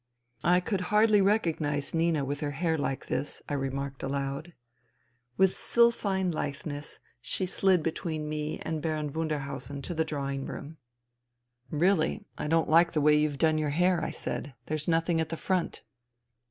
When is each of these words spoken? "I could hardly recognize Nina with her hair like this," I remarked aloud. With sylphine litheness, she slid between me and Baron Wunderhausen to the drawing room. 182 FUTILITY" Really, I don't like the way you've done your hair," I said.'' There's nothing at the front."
"I 0.57 0.61
could 0.61 0.81
hardly 0.89 1.21
recognize 1.21 1.93
Nina 1.93 2.25
with 2.25 2.39
her 2.39 2.49
hair 2.57 2.75
like 2.75 3.05
this," 3.05 3.43
I 3.47 3.53
remarked 3.53 4.01
aloud. 4.01 4.53
With 5.37 5.55
sylphine 5.55 6.31
litheness, 6.31 6.97
she 7.21 7.45
slid 7.45 7.83
between 7.83 8.27
me 8.27 8.57
and 8.61 8.81
Baron 8.81 9.11
Wunderhausen 9.13 9.83
to 9.83 9.93
the 9.93 10.03
drawing 10.03 10.47
room. 10.47 10.77
182 11.69 11.69
FUTILITY" 11.69 12.05
Really, 12.09 12.25
I 12.35 12.47
don't 12.47 12.67
like 12.67 12.93
the 12.93 13.01
way 13.01 13.15
you've 13.15 13.37
done 13.37 13.59
your 13.59 13.69
hair," 13.69 14.03
I 14.03 14.09
said.'' 14.09 14.55
There's 14.65 14.87
nothing 14.87 15.21
at 15.21 15.29
the 15.29 15.37
front." 15.37 15.83